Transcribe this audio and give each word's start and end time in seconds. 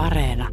Areena. 0.00 0.48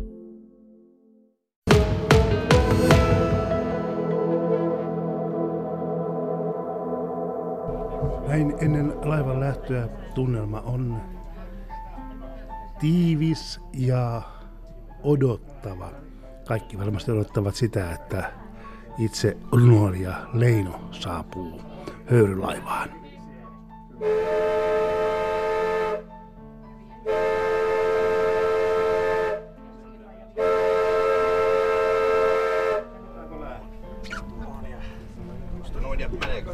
Näin 8.28 8.54
ennen 8.62 8.94
laivan 9.04 9.39
lähtöä 9.39 9.88
tunnelma 10.15 10.62
on 10.62 11.02
tiivis 12.79 13.60
ja 13.73 14.21
odottava. 15.04 15.91
Kaikki 16.48 16.79
varmasti 16.79 17.11
odottavat 17.11 17.55
sitä, 17.55 17.91
että 17.91 18.32
itse 18.98 19.38
runoilija 19.52 20.14
Leino 20.34 20.79
saapuu 20.91 21.61
höyrylaivaan. 22.11 22.89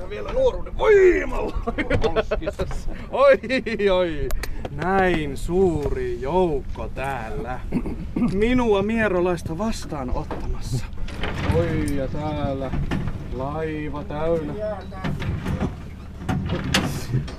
Vielä 0.09 0.33
nuoruuden 0.33 0.77
voimalla. 0.77 1.57
oi, 3.11 3.39
oi. 3.91 4.29
Näin 4.71 5.37
suuri 5.37 6.21
joukko 6.21 6.87
täällä. 6.87 7.59
Minua 8.33 8.83
mierolaista 8.83 9.57
vastaan 9.57 10.09
ottamassa. 10.09 10.85
Oi 11.55 11.95
ja 11.95 12.07
täällä 12.07 12.71
laiva 13.33 14.03
täynnä. 14.03 14.53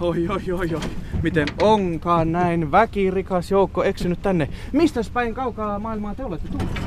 Oi, 0.01 0.29
oi, 0.29 0.53
oi, 0.53 0.75
oi. 0.75 0.81
Miten 1.23 1.49
onkaan 1.63 2.33
näin 2.33 2.73
väkirikas 2.73 3.51
joukko 3.51 3.85
eksynyt 3.85 4.23
tänne? 4.23 4.49
Mistä 4.73 5.01
päin 5.13 5.35
kaukaa 5.35 5.79
maailmaa 5.79 6.15
te 6.15 6.25
olette 6.25 6.49
tulleet? 6.49 6.81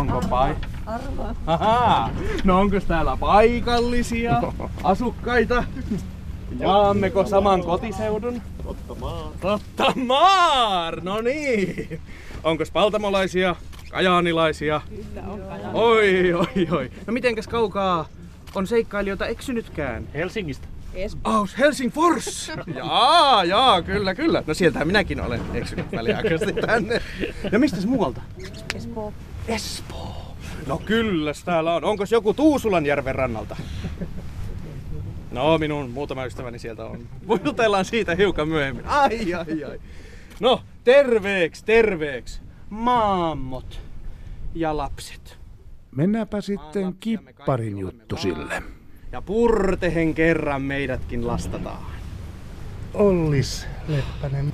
Onko 0.00 0.20
pai? 0.88 1.34
Arvaa. 1.46 2.10
No 2.44 2.60
onko 2.60 2.80
täällä 2.80 3.16
paikallisia 3.16 4.42
asukkaita? 4.84 5.64
Jaammeko 6.58 7.26
saman 7.26 7.62
kotiseudun? 7.64 8.42
Totta 8.64 8.94
maar. 8.94 9.24
Totta 9.40 9.92
maar! 9.96 11.00
No 11.04 11.20
niin. 11.20 12.00
Onko 12.44 12.64
paltamolaisia, 12.72 13.56
kajaanilaisia? 13.90 14.80
Kyllä 14.88 15.22
on 15.28 15.40
Oi, 15.72 16.32
oi, 16.32 16.68
oi. 16.70 16.90
No 17.06 17.12
mitenkäs 17.12 17.48
kaukaa 17.48 18.08
on 18.54 18.66
seikkailijoita 18.66 19.26
eksynytkään? 19.26 20.08
Helsingistä. 20.14 20.68
Aus 21.24 21.58
Helsingfors! 21.58 22.52
Jaa, 22.74 23.44
jaa, 23.44 23.82
kyllä, 23.82 24.14
kyllä. 24.14 24.42
No 24.46 24.54
sieltähän 24.54 24.86
minäkin 24.86 25.20
olen 25.20 25.40
eksynyt 25.54 25.92
väliaikaisesti 25.92 26.52
tänne. 26.52 27.02
Ja 27.52 27.58
mistäs 27.58 27.86
muualta? 27.86 28.20
Espoo. 28.74 29.12
Espoo. 29.48 30.27
No 30.66 30.78
kyllä, 30.84 31.32
täällä 31.44 31.74
on. 31.74 31.84
Onko 31.84 32.04
joku 32.10 32.34
Tuusulanjärven 32.34 33.14
rannalta? 33.14 33.56
No, 35.32 35.58
minun 35.58 35.90
muutama 35.90 36.24
ystäväni 36.24 36.58
sieltä 36.58 36.84
on. 36.84 37.08
Jutellaan 37.44 37.84
siitä 37.84 38.14
hiukan 38.14 38.48
myöhemmin. 38.48 38.86
Ai, 38.86 39.34
ai, 39.34 39.64
ai. 39.64 39.80
No, 40.40 40.62
terveeks, 40.84 41.62
terveeks. 41.62 42.42
Maammot 42.70 43.80
ja 44.54 44.76
lapset. 44.76 45.38
Mennäänpä 45.96 46.40
sitten 46.40 46.94
kipparin 47.00 47.78
juttu 47.78 48.16
sille. 48.16 48.62
Ja 49.12 49.22
purtehen 49.22 50.14
kerran 50.14 50.62
meidätkin 50.62 51.26
lastataan. 51.26 51.82
Ollis 52.94 53.66
Leppänen, 53.88 54.52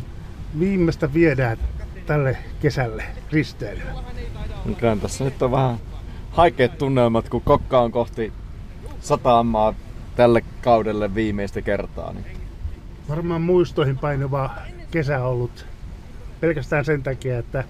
viimeistä 0.58 1.14
viedään 1.14 1.58
tälle 2.06 2.38
kesälle 2.60 3.04
risteilyä. 3.32 3.94
Kyllä 4.78 4.96
tässä 4.96 5.24
nyt 5.24 5.42
on 5.42 5.50
vähän 5.50 5.78
haikeat 6.34 6.78
tunnelmat, 6.78 7.28
kun 7.28 7.42
kokka 7.42 7.80
on 7.80 7.92
kohti 7.92 8.32
satamaa 9.00 9.74
tälle 10.16 10.42
kaudelle 10.62 11.14
viimeistä 11.14 11.62
kertaa. 11.62 12.12
Niin. 12.12 12.24
Varmaan 13.08 13.42
muistoihin 13.42 13.98
painuva 13.98 14.50
kesä 14.90 15.24
ollut 15.24 15.66
pelkästään 16.40 16.84
sen 16.84 17.02
takia, 17.02 17.38
että 17.38 17.64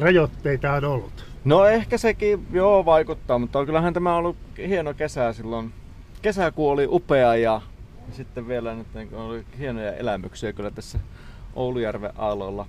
rajoitteita 0.00 0.72
on 0.72 0.84
ollut. 0.84 1.26
No 1.44 1.66
ehkä 1.66 1.98
sekin 1.98 2.46
joo 2.52 2.84
vaikuttaa, 2.84 3.38
mutta 3.38 3.66
kyllähän 3.66 3.94
tämä 3.94 4.12
on 4.12 4.18
ollut 4.18 4.36
hieno 4.68 4.94
kesä 4.94 5.32
silloin. 5.32 5.72
Kesäkuu 6.22 6.68
oli 6.68 6.86
upea 6.90 7.36
ja 7.36 7.60
sitten 8.12 8.48
vielä 8.48 8.74
nyt 8.74 8.86
niin 8.94 9.14
oli 9.14 9.44
hienoja 9.58 9.92
elämyksiä 9.92 10.52
kyllä 10.52 10.70
tässä 10.70 10.98
Oulujärven 11.54 12.12
aalloilla 12.18 12.66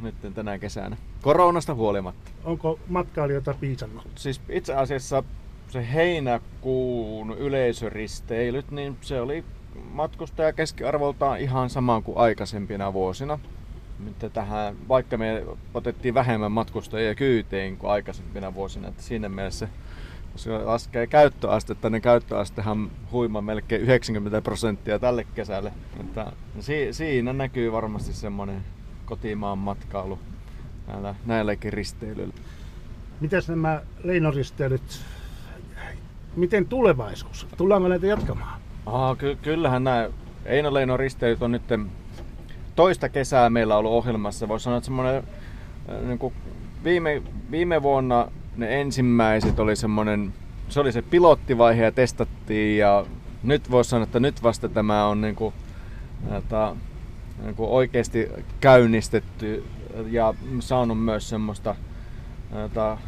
nyt 0.00 0.34
tänä 0.34 0.58
kesänä. 0.58 0.96
Koronasta 1.22 1.74
huolimatta. 1.74 2.30
Onko 2.44 2.78
matkailijoita 2.88 3.54
piisannut? 3.60 4.06
Siis 4.14 4.40
itse 4.48 4.74
asiassa 4.74 5.22
se 5.68 5.92
heinäkuun 5.92 7.38
yleisöristeilyt, 7.38 8.70
niin 8.70 8.96
se 9.00 9.20
oli 9.20 9.44
matkustaja 9.92 10.52
keskiarvoltaan 10.52 11.40
ihan 11.40 11.70
sama 11.70 12.00
kuin 12.00 12.18
aikaisempina 12.18 12.92
vuosina. 12.92 13.38
Nyt 14.04 14.32
tähän, 14.32 14.76
vaikka 14.88 15.16
me 15.18 15.44
otettiin 15.74 16.14
vähemmän 16.14 16.52
matkustajia 16.52 17.14
kyyteen 17.14 17.76
kuin 17.76 17.90
aikaisempina 17.90 18.54
vuosina, 18.54 18.88
että 18.88 19.02
siinä 19.02 19.28
mielessä 19.28 19.68
jos 20.32 20.46
laskee 20.64 21.06
käyttöastetta, 21.06 21.90
niin 21.90 22.02
käyttöastehan 22.02 22.90
huima 23.12 23.40
melkein 23.40 23.82
90 23.82 24.42
prosenttia 24.42 24.98
tälle 24.98 25.26
kesälle. 25.34 25.72
Mutta 25.96 26.32
si- 26.60 26.92
siinä 26.92 27.32
näkyy 27.32 27.72
varmasti 27.72 28.12
semmoinen 28.12 28.64
kotimaan 29.08 29.58
matkailu 29.58 30.18
näillä, 30.86 31.14
näilläkin 31.26 31.72
risteilyillä. 31.72 32.34
Mitäs 33.20 33.48
nämä 33.48 33.82
leinoristeilyt, 34.04 35.00
miten 36.36 36.66
tulevaisuus? 36.66 37.46
Tullaanko 37.56 37.88
näitä 37.88 38.06
jatkamaan? 38.06 38.60
Aha, 38.86 39.16
ky- 39.16 39.38
kyllähän 39.42 39.84
nämä 39.84 40.08
Eino 40.44 40.74
Leino 40.74 40.96
risteilyt 40.96 41.42
on 41.42 41.52
nyt 41.52 41.62
toista 42.76 43.08
kesää 43.08 43.50
meillä 43.50 43.76
ollut 43.76 43.92
ohjelmassa. 43.92 44.48
Voisi 44.48 44.64
sanoa, 44.64 44.76
että 44.76 44.84
semmoinen 44.84 45.22
niin 46.06 46.18
kuin 46.18 46.34
viime, 46.84 47.22
viime 47.50 47.82
vuonna 47.82 48.28
ne 48.56 48.80
ensimmäiset 48.80 49.58
oli 49.58 49.76
semmoinen, 49.76 50.32
se 50.68 50.80
oli 50.80 50.92
se 50.92 51.02
pilottivaihe 51.02 51.84
ja 51.84 51.92
testattiin 51.92 52.78
ja 52.78 53.06
nyt 53.42 53.70
voisi 53.70 53.90
sanoa, 53.90 54.04
että 54.04 54.20
nyt 54.20 54.42
vasta 54.42 54.68
tämä 54.68 55.06
on 55.06 55.20
niin 55.20 55.34
kuin, 55.34 55.54
jota, 56.34 56.76
niin 57.42 57.54
kuin 57.54 57.70
oikeasti 57.70 58.28
käynnistetty 58.60 59.64
ja 60.10 60.34
saanut 60.60 61.04
myös 61.04 61.28
semmoista 61.28 61.74
jota, 62.62 62.98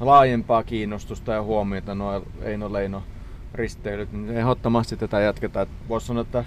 laajempaa 0.00 0.62
kiinnostusta 0.62 1.32
ja 1.32 1.42
huomiota 1.42 1.94
nuo 1.94 2.22
Eino 2.42 2.72
Leino 2.72 3.02
risteilyt, 3.54 4.12
niin 4.12 4.36
ehdottomasti 4.36 4.96
tätä 4.96 5.20
jatketaan. 5.20 5.66
Voisi 5.88 6.06
sanoa, 6.06 6.22
että 6.22 6.44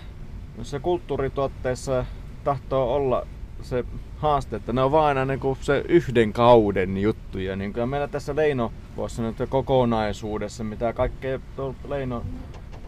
se 0.62 0.80
kulttuurituotteessa 0.80 2.06
tahtoo 2.44 2.96
olla 2.96 3.28
se 3.62 3.86
haaste, 4.18 4.56
että 4.56 4.74
ne 4.74 4.84
on 4.84 4.92
vaan 4.92 5.18
aina 5.18 5.26
niin 5.26 5.58
se 5.62 5.86
yhden 5.88 6.34
kauden 6.34 6.98
juttuja. 6.98 7.56
Niin 7.56 7.74
kuin 7.74 7.90
meillä 7.90 8.08
tässä 8.08 8.36
Leino, 8.36 8.72
voisi 8.98 9.16
sanoa, 9.16 9.32
että 9.32 9.48
kokonaisuudessa, 9.48 10.64
mitä 10.64 10.94
kaikkea 10.94 11.40
Leino 11.88 12.24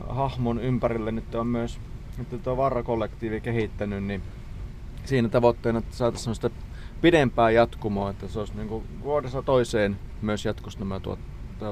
hahmon 0.09 0.59
ympärille 0.59 1.11
nyt 1.11 1.35
on 1.35 1.47
myös 1.47 1.79
että 2.21 2.37
tuo 2.37 2.57
Varra-kollektiivi 2.57 3.41
kehittänyt, 3.41 4.03
niin 4.03 4.21
siinä 5.05 5.29
tavoitteena, 5.29 5.79
että 5.79 5.95
saataisiin 5.95 6.35
sitä 6.35 6.49
pidempää 7.01 7.51
jatkumoa, 7.51 8.09
että 8.09 8.27
se 8.27 8.39
olisi 8.39 8.55
niin 8.55 8.67
kuin 8.67 8.83
vuodessa 9.03 9.41
toiseen 9.41 9.99
myös 10.21 10.45
jatkuisi 10.45 10.79
nämä 10.79 10.99
tuot, 10.99 11.19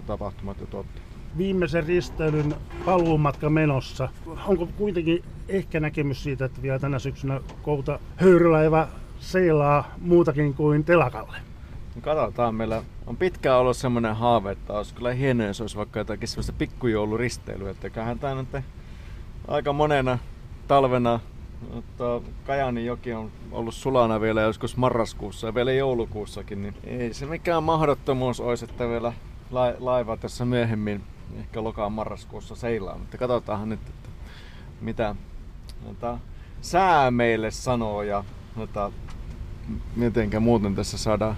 tapahtumat 0.08 0.60
ja 0.62 0.68
tuotteet. 0.68 1.06
Viimeisen 1.38 1.86
risteilyn 1.86 2.56
paluumatka 2.86 3.50
menossa. 3.50 4.10
Onko 4.48 4.68
kuitenkin 4.78 5.24
ehkä 5.48 5.80
näkemys 5.80 6.24
siitä, 6.24 6.46
että 6.46 6.62
vielä 6.62 6.80
tänä 6.80 7.00
syksynä 7.00 7.42
kouta 7.62 8.00
höyrylaiva 8.16 8.88
seilaa 9.20 9.96
muutakin 10.02 10.54
kuin 10.54 10.84
telakalle? 10.84 11.38
Katsotaan, 12.02 12.56
meillä 12.56 12.84
on 13.08 13.18
pitkään 13.18 13.58
ollut 13.58 13.78
semmoinen 13.78 14.16
haave, 14.16 14.52
että 14.52 14.74
olisi 14.74 14.96
kyllä 14.96 15.14
hienoa, 15.14 15.48
jos 15.48 15.62
olisi 15.62 15.78
vaikka 15.78 16.00
jotakin 16.00 16.28
semmoista 16.28 16.54
pikkujouluristeilyä, 16.54 17.70
että 17.70 17.90
kyllähän 17.90 18.20
tämä 18.20 18.36
nyt 18.36 18.64
aika 19.48 19.74
monena 19.74 20.18
talvena 20.68 21.20
mutta 21.74 22.22
Kajanin 22.46 22.86
joki 22.86 23.14
on 23.14 23.32
ollut 23.52 23.74
sulana 23.74 24.22
vielä 24.22 24.42
joskus 24.42 24.78
marraskuussa 24.78 25.48
ja 25.48 25.56
vielä 25.56 25.72
joulukuussakin, 25.72 26.62
niin 26.62 26.76
ei 26.84 27.14
se 27.14 27.26
mikään 27.26 27.64
mahdottomuus 27.64 28.40
olisi, 28.40 28.66
että 28.66 28.90
vielä 28.90 29.14
laiva 29.80 30.18
tässä 30.18 30.46
myöhemmin, 30.46 31.04
ehkä 31.40 31.64
lokaan 31.64 31.92
marraskuussa 31.92 32.56
seilaa, 32.56 32.98
mutta 32.98 33.18
katsotaanhan 33.18 33.70
nyt, 33.70 33.80
että 33.90 34.10
mitä 34.82 35.16
jota, 35.88 36.18
sää 36.62 37.12
meille 37.12 37.52
sanoo 37.52 38.04
ja 38.04 38.24
jota, 38.58 38.92
mitenkä 39.96 40.40
muuten 40.40 40.76
tässä 40.76 40.98
saadaan 40.98 41.38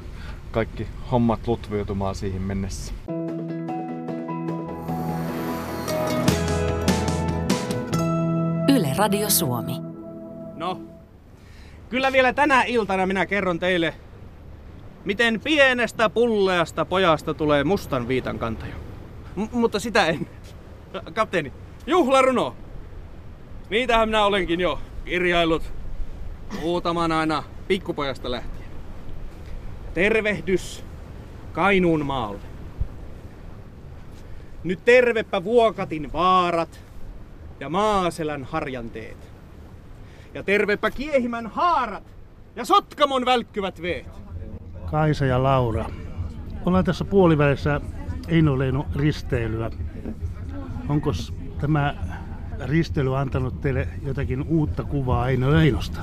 kaikki 0.51 0.87
hommat 1.11 1.47
lutviutumaan 1.47 2.15
siihen 2.15 2.41
mennessä. 2.41 2.93
Yle 8.69 8.93
Radio 8.97 9.29
Suomi. 9.29 9.82
No, 10.63 10.81
kyllä 11.89 12.11
vielä 12.11 12.33
tänä 12.33 12.63
iltana 12.63 13.05
minä 13.05 13.25
kerron 13.25 13.59
teille 13.59 13.93
miten 15.05 15.39
pienestä 15.39 16.09
pulleasta 16.09 16.85
pojasta 16.85 17.33
tulee 17.33 17.63
mustan 17.63 18.07
viitan 18.07 18.39
kantaja. 18.39 18.75
M- 19.35 19.47
mutta 19.51 19.79
sitä 19.79 20.07
en. 20.07 20.27
Kapteeni, 21.13 21.53
juhlaruno! 21.87 22.55
Niitähän 23.69 24.09
minä 24.09 24.25
olenkin 24.25 24.59
jo 24.59 24.79
kirjaillut 25.05 25.73
muutaman 26.61 27.11
aina 27.11 27.43
pikkupojasta 27.67 28.31
lähtien. 28.31 28.69
Tervehdys 29.93 30.83
Kainuun 31.53 32.05
maalle. 32.05 32.39
Nyt 34.63 34.85
tervepä 34.85 35.43
Vuokatin 35.43 36.13
vaarat 36.13 36.79
ja 37.59 37.69
Maaselän 37.69 38.43
harjanteet. 38.43 39.32
Ja 40.33 40.43
tervepä 40.43 40.91
Kiehimän 40.91 41.47
haarat 41.47 42.03
ja 42.55 42.65
Sotkamon 42.65 43.25
välkkyvät 43.25 43.81
veet. 43.81 44.05
Kaisa 44.91 45.25
ja 45.25 45.43
Laura. 45.43 45.85
Ollaan 46.65 46.85
tässä 46.85 47.05
puolivälissä 47.05 47.81
Eino 48.27 48.59
Leino 48.59 48.85
risteilyä. 48.95 49.71
Onko 50.89 51.11
tämä 51.61 51.95
risteily 52.65 53.17
antanut 53.17 53.61
teille 53.61 53.87
jotakin 54.05 54.43
uutta 54.47 54.83
kuvaa 54.83 55.29
Eino 55.29 55.51
Leinosta? 55.51 55.99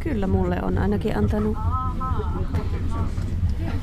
Kyllä 0.00 0.26
mulle 0.26 0.62
on 0.62 0.78
ainakin 0.78 1.18
antanut. 1.18 1.56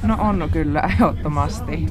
No 0.03 0.17
on 0.19 0.49
kyllä 0.51 0.81
ehdottomasti. 0.89 1.85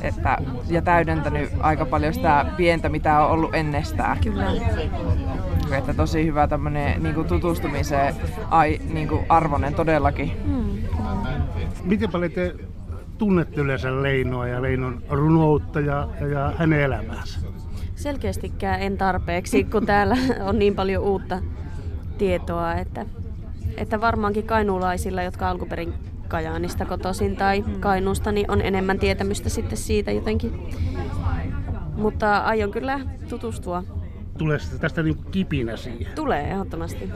Että, 0.00 0.38
ja 0.68 0.82
täydentänyt 0.82 1.50
aika 1.60 1.84
paljon 1.84 2.14
sitä 2.14 2.46
pientä, 2.56 2.88
mitä 2.88 3.18
on 3.20 3.30
ollut 3.30 3.54
ennestään. 3.54 4.18
Kyllä. 4.20 4.46
Että 5.78 5.94
tosi 5.94 6.26
hyvä 6.26 6.48
tämmönen 6.48 7.02
niin 7.02 7.24
tutustumiseen 7.28 8.14
ai, 8.50 8.80
niin 8.92 9.08
kuin 9.08 9.26
arvonen 9.28 9.74
todellakin. 9.74 10.32
Mm. 10.44 10.64
Miten 11.84 12.10
paljon 12.10 12.32
te 12.32 12.54
tunnette 13.18 13.60
yleensä 13.60 14.02
Leinoa 14.02 14.48
ja 14.48 14.62
Leinon 14.62 15.02
runoutta 15.08 15.80
ja, 15.80 16.08
ja 16.32 16.52
hänen 16.58 16.80
elämäänsä? 16.80 17.40
Selkeästikään 17.96 18.80
en 18.80 18.98
tarpeeksi, 18.98 19.64
kun 19.64 19.86
täällä 19.86 20.16
on 20.48 20.58
niin 20.58 20.74
paljon 20.74 21.02
uutta 21.02 21.38
tietoa, 22.18 22.74
että, 22.74 23.06
että 23.76 24.00
varmaankin 24.00 24.46
kainuulaisilla, 24.46 25.22
jotka 25.22 25.50
alkuperin 25.50 25.94
Kajaanista 26.28 26.84
kotoisin 26.84 27.36
tai 27.36 27.64
Kainuusta, 27.80 28.32
niin 28.32 28.50
on 28.50 28.60
enemmän 28.60 28.98
tietämystä 28.98 29.48
sitten 29.48 29.78
siitä 29.78 30.10
jotenkin. 30.12 30.68
Mutta 31.96 32.38
aion 32.38 32.70
kyllä 32.70 33.00
tutustua. 33.28 33.84
Tulee 34.38 34.58
tästä 34.80 35.02
niin 35.02 35.24
kipinä 35.30 35.76
siihen? 35.76 36.14
Tulee 36.14 36.50
ehdottomasti. 36.50 37.10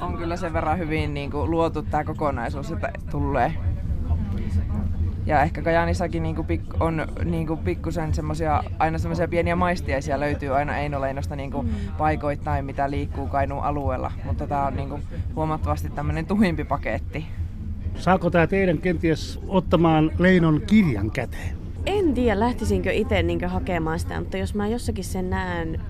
On 0.00 0.18
kyllä 0.18 0.36
sen 0.36 0.52
verran 0.52 0.78
hyvin 0.78 1.14
niin 1.14 1.30
kuin, 1.30 1.50
luotu 1.50 1.82
tämä 1.82 2.04
kokonaisuus, 2.04 2.72
että 2.72 2.92
tulee. 3.10 3.54
Ja 5.26 5.42
ehkä 5.42 5.62
Kajanissakin 5.62 6.22
niinku 6.22 6.42
pik- 6.42 6.76
on 6.80 7.06
niinku 7.24 7.56
pikkusen 7.56 8.14
semmosia, 8.14 8.64
aina 8.78 8.98
semmoisia 8.98 9.28
pieniä 9.28 9.56
maistiaisia 9.56 10.20
löytyy 10.20 10.56
aina 10.56 10.76
Einoleinosta 10.76 11.36
niinku 11.36 11.64
paikoittain, 11.98 12.64
mitä 12.64 12.90
liikkuu 12.90 13.26
Kainuun 13.26 13.64
alueella. 13.64 14.12
Mutta 14.24 14.46
tämä 14.46 14.66
on 14.66 14.76
niinku 14.76 15.00
huomattavasti 15.34 15.90
tämmöinen 15.90 16.26
tuhimpi 16.26 16.64
paketti. 16.64 17.26
Saako 17.94 18.30
tämä 18.30 18.46
teidän 18.46 18.78
kenties 18.78 19.40
ottamaan 19.48 20.10
Leinon 20.18 20.62
kirjan 20.66 21.10
käteen? 21.10 21.56
En 21.86 22.14
tiedä, 22.14 22.40
lähtisinkö 22.40 22.92
itse 22.92 23.22
niin 23.22 23.44
hakemaan 23.44 23.98
sitä, 23.98 24.20
mutta 24.20 24.36
jos 24.36 24.54
mä 24.54 24.68
jossakin 24.68 25.04
sen 25.04 25.30
näen, 25.30 25.80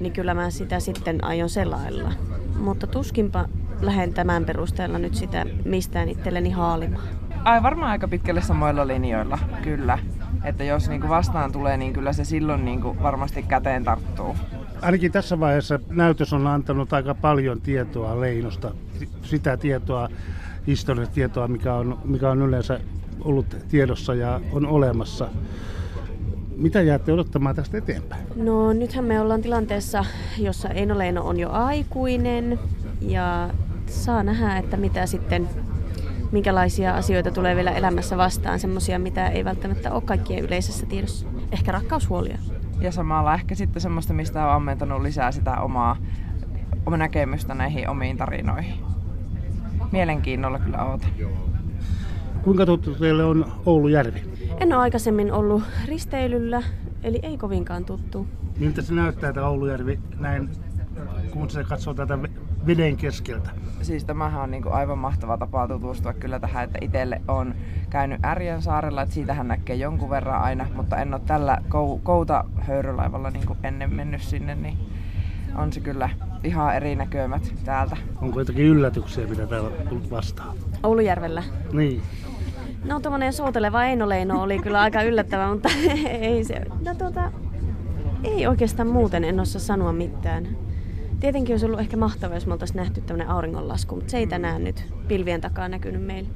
niin 0.00 0.12
kyllä 0.12 0.34
mä 0.34 0.50
sitä 0.50 0.80
sitten 0.80 1.24
aion 1.24 1.48
selailla. 1.48 2.12
Mutta 2.58 2.86
tuskinpa 2.86 3.48
lähden 3.80 4.14
tämän 4.14 4.44
perusteella 4.44 4.98
nyt 4.98 5.14
sitä 5.14 5.46
mistään 5.64 6.08
itselleni 6.08 6.50
haalimaan. 6.50 7.08
Ai 7.44 7.62
varmaan 7.62 7.90
aika 7.90 8.08
pitkälle 8.08 8.42
samoilla 8.42 8.86
linjoilla, 8.86 9.38
kyllä. 9.62 9.98
Että 10.44 10.64
jos 10.64 10.88
niinku 10.88 11.08
vastaan 11.08 11.52
tulee, 11.52 11.76
niin 11.76 11.92
kyllä 11.92 12.12
se 12.12 12.24
silloin 12.24 12.64
niinku 12.64 12.96
varmasti 13.02 13.42
käteen 13.42 13.84
tarttuu. 13.84 14.36
Ainakin 14.82 15.12
tässä 15.12 15.40
vaiheessa 15.40 15.80
näytös 15.90 16.32
on 16.32 16.46
antanut 16.46 16.92
aika 16.92 17.14
paljon 17.14 17.60
tietoa 17.60 18.20
Leinosta. 18.20 18.74
Sitä 19.22 19.56
tietoa, 19.56 20.08
historiatietoa, 20.66 21.48
mikä 21.48 21.74
on, 21.74 21.98
mikä 22.04 22.30
on 22.30 22.42
yleensä 22.42 22.80
ollut 23.20 23.56
tiedossa 23.68 24.14
ja 24.14 24.40
on 24.52 24.66
olemassa. 24.66 25.28
Mitä 26.56 26.82
jäätte 26.82 27.12
odottamaan 27.12 27.56
tästä 27.56 27.78
eteenpäin? 27.78 28.26
No 28.36 28.72
nythän 28.72 29.04
me 29.04 29.20
ollaan 29.20 29.42
tilanteessa, 29.42 30.04
jossa 30.38 30.68
Eino 30.68 30.98
Leino 30.98 31.22
on 31.26 31.40
jo 31.40 31.50
aikuinen 31.50 32.58
ja 33.00 33.50
saa 33.86 34.22
nähdä, 34.22 34.56
että 34.56 34.76
mitä 34.76 35.06
sitten 35.06 35.48
minkälaisia 36.32 36.94
asioita 36.94 37.30
tulee 37.30 37.56
vielä 37.56 37.70
elämässä 37.70 38.16
vastaan, 38.16 38.60
semmoisia, 38.60 38.98
mitä 38.98 39.28
ei 39.28 39.44
välttämättä 39.44 39.92
ole 39.92 40.02
kaikkien 40.02 40.44
yleisessä 40.44 40.86
tiedossa. 40.86 41.26
Ehkä 41.52 41.72
rakkaushuolia. 41.72 42.38
Ja 42.80 42.92
samalla 42.92 43.34
ehkä 43.34 43.54
sitten 43.54 43.82
semmoista, 43.82 44.12
mistä 44.12 44.46
on 44.46 44.52
ammentanut 44.52 45.02
lisää 45.02 45.32
sitä 45.32 45.60
omaa, 45.60 45.96
omaa 46.86 46.98
näkemystä 46.98 47.54
näihin 47.54 47.88
omiin 47.88 48.16
tarinoihin. 48.16 48.74
Mielenkiinnolla 49.92 50.58
kyllä 50.58 50.84
ootan. 50.84 51.10
Kuinka 52.46 52.66
tuttu 52.66 52.94
teille 52.94 53.24
on 53.24 53.52
Oulujärvi? 53.66 54.22
En 54.60 54.72
ole 54.72 54.82
aikaisemmin 54.82 55.32
ollut 55.32 55.62
risteilyllä, 55.86 56.62
eli 57.02 57.18
ei 57.22 57.38
kovinkaan 57.38 57.84
tuttu. 57.84 58.26
Miltä 58.58 58.82
se 58.82 58.94
näyttää 58.94 59.32
tämä 59.32 59.48
Oulujärvi 59.48 59.98
näin, 60.18 60.50
kun 61.30 61.50
se 61.50 61.64
katsoo 61.64 61.94
tätä 61.94 62.18
veden 62.66 62.96
keskeltä? 62.96 63.50
Siis 63.82 64.04
tämähän 64.04 64.42
on 64.42 64.50
niinku 64.50 64.68
aivan 64.68 64.98
mahtava 64.98 65.38
tapa 65.38 65.68
tutustua 65.68 66.12
kyllä 66.12 66.38
tähän, 66.38 66.64
että 66.64 66.78
itselle 66.80 67.20
on 67.28 67.54
käynyt 67.90 68.24
Ärjän 68.24 68.62
saarella, 68.62 69.02
että 69.02 69.14
siitähän 69.14 69.48
näkee 69.48 69.76
jonkun 69.76 70.10
verran 70.10 70.42
aina, 70.42 70.66
mutta 70.74 70.96
en 70.96 71.14
ole 71.14 71.22
tällä 71.26 71.58
kou- 71.68 72.00
kouta 72.02 72.44
höyrylaivalla 72.58 73.30
niinku 73.30 73.56
ennen 73.62 73.94
mennyt 73.94 74.22
sinne, 74.22 74.54
niin 74.54 74.78
on 75.56 75.72
se 75.72 75.80
kyllä 75.80 76.10
ihan 76.44 76.76
eri 76.76 76.96
näkömät 76.96 77.54
täältä. 77.64 77.96
Onko 78.22 78.40
jotakin 78.40 78.64
yllätyksiä, 78.64 79.26
mitä 79.26 79.46
täällä 79.46 79.68
on 79.68 79.88
tullut 79.88 80.10
vastaan? 80.10 80.56
Oulujärvellä. 80.82 81.42
Niin. 81.72 82.02
No 82.86 83.00
tuommoinen 83.00 83.32
souteleva 83.32 83.84
Eino 83.84 84.06
oli 84.42 84.58
kyllä 84.58 84.80
aika 84.80 85.02
yllättävä, 85.02 85.52
mutta 85.52 85.68
ei 86.20 86.44
se... 86.44 86.62
No 86.84 86.94
tuota, 86.94 87.32
ei 88.24 88.46
oikeastaan 88.46 88.88
muuten 88.88 89.24
en 89.24 89.40
osaa 89.40 89.60
sanoa 89.60 89.92
mitään. 89.92 90.48
Tietenkin 91.20 91.52
olisi 91.52 91.66
ollut 91.66 91.80
ehkä 91.80 91.96
mahtavaa, 91.96 92.36
jos 92.36 92.46
me 92.46 92.52
oltaisiin 92.52 92.76
nähty 92.76 93.00
tämmöinen 93.00 93.28
auringonlasku, 93.28 93.94
mutta 93.94 94.10
se 94.10 94.18
ei 94.18 94.26
tänään 94.26 94.64
nyt 94.64 94.84
pilvien 95.08 95.40
takaa 95.40 95.68
näkynyt 95.68 96.02
meille. 96.02 96.28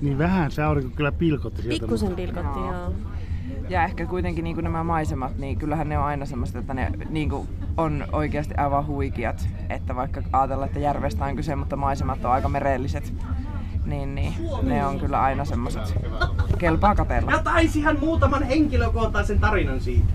Niin 0.00 0.18
vähän 0.18 0.50
se 0.50 0.62
aurinko 0.62 0.90
kyllä 0.96 1.12
pilkotti 1.12 1.62
sieltä. 1.62 1.80
Pikkusen 1.80 2.16
pilkotti, 2.16 2.58
Joo. 2.58 2.72
joo. 2.72 2.92
Ja 3.68 3.84
ehkä 3.84 4.06
kuitenkin 4.06 4.44
niin 4.44 4.56
nämä 4.64 4.84
maisemat, 4.84 5.38
niin 5.38 5.58
kyllähän 5.58 5.88
ne 5.88 5.98
on 5.98 6.04
aina 6.04 6.26
semmoista, 6.26 6.58
että 6.58 6.74
ne 6.74 6.92
niin 7.10 7.30
on 7.76 8.04
oikeasti 8.12 8.54
aivan 8.54 8.86
huikeat. 8.86 9.48
Että 9.68 9.96
vaikka 9.96 10.22
ajatellaan, 10.32 10.68
että 10.68 10.80
järvestä 10.80 11.24
on 11.24 11.36
kyse, 11.36 11.56
mutta 11.56 11.76
maisemat 11.76 12.24
on 12.24 12.30
aika 12.30 12.48
merelliset, 12.48 13.14
niin, 13.84 14.14
niin 14.14 14.34
ne 14.62 14.86
on 14.86 15.00
kyllä 15.00 15.22
aina 15.22 15.44
semmoiset 15.44 15.94
kelpaa 16.58 16.94
katella. 16.94 17.30
Ja 17.30 17.38
taisihan 17.38 17.98
muutaman 18.00 18.42
henkilökohtaisen 18.42 19.40
tarinan 19.40 19.80
siitä. 19.80 20.12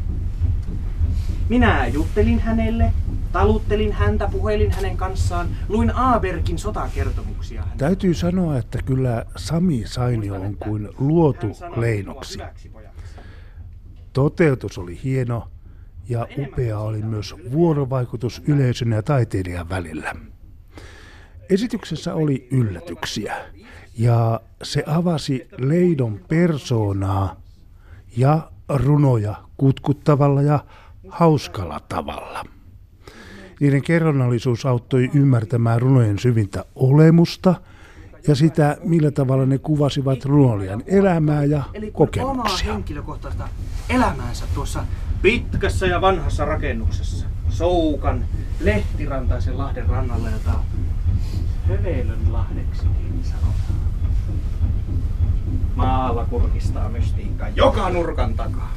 Minä 1.49 1.87
juttelin 1.87 2.39
hänelle, 2.39 2.93
taluttelin 3.31 3.91
häntä, 3.91 4.29
puhelin 4.31 4.71
hänen 4.71 4.97
kanssaan, 4.97 5.47
luin 5.69 5.95
Aaberkin 5.95 6.57
sotakertomuksia. 6.57 7.61
hänelle. 7.61 7.77
Täytyy 7.77 8.13
sanoa, 8.13 8.57
että 8.57 8.81
kyllä 8.85 9.25
Sami 9.35 9.83
Sainio 9.85 10.35
on 10.35 10.57
kuin 10.57 10.89
luotu 10.99 11.47
leinoksi. 11.75 12.39
Toteutus 14.13 14.77
oli 14.77 14.99
hieno 15.03 15.47
ja 16.09 16.27
upea 16.37 16.79
oli 16.79 17.01
myös 17.01 17.35
vuorovaikutus 17.51 18.41
yleisön 18.47 18.91
ja 18.91 19.03
taiteilijan 19.03 19.69
välillä. 19.69 20.15
Esityksessä 21.49 22.13
oli 22.13 22.47
yllätyksiä 22.51 23.35
ja 23.97 24.41
se 24.63 24.83
avasi 24.87 25.47
Leidon 25.57 26.19
persoonaa 26.27 27.41
ja 28.17 28.51
runoja 28.69 29.35
kutkuttavalla 29.57 30.41
ja 30.41 30.59
hauskalla 31.09 31.79
tavalla. 31.89 32.45
Niiden 33.59 33.81
kerronnallisuus 33.81 34.65
auttoi 34.65 35.09
ymmärtämään 35.13 35.81
runojen 35.81 36.19
syvintä 36.19 36.65
olemusta 36.75 37.55
ja 38.27 38.35
sitä, 38.35 38.77
millä 38.83 39.11
tavalla 39.11 39.45
ne 39.45 39.57
kuvasivat 39.57 40.25
runoilijan 40.25 40.83
elämää 40.87 41.43
ja 41.43 41.63
Eli 41.73 41.91
kokemuksia. 41.91 42.73
henkilökohtaista 42.73 43.49
elämäänsä 43.89 44.45
tuossa 44.55 44.83
pitkässä 45.21 45.85
ja 45.85 46.01
vanhassa 46.01 46.45
rakennuksessa. 46.45 47.25
Soukan 47.49 48.25
lehtirantaisen 48.59 49.57
lahden 49.57 49.85
rannalla, 49.89 50.29
jota 50.29 50.59
Hövelön 51.69 52.33
lahdeksikin 52.33 53.19
sanotaan. 53.23 53.79
Maalla 55.75 56.25
kurkistaa 56.25 56.89
mystiikka 56.89 57.47
joka 57.47 57.89
nurkan 57.89 58.33
takaa. 58.33 58.71